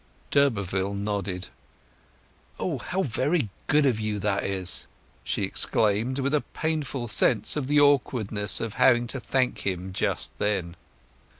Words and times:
D'Urberville 0.31 0.95
nodded. 0.95 1.49
"O 2.57 2.79
how 2.79 3.03
very 3.03 3.49
good 3.67 3.85
of 3.85 3.99
you 3.99 4.17
that 4.17 4.43
is!" 4.43 4.87
she 5.23 5.43
exclaimed, 5.43 6.17
with 6.17 6.33
a 6.33 6.41
painful 6.41 7.07
sense 7.07 7.55
of 7.55 7.67
the 7.67 7.79
awkwardness 7.79 8.59
of 8.59 8.73
having 8.73 9.05
to 9.05 9.19
thank 9.19 9.59
him 9.59 9.93
just 9.93 10.35
then. 10.39 10.75